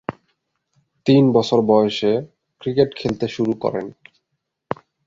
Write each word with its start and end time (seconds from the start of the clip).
তিন 1.05 1.23
বছর 1.31 1.59
বয়সে 1.61 2.11
ক্রিকেট 2.61 2.89
খেলতে 2.95 3.25
শুরু 3.27 3.53
করেন। 3.53 3.85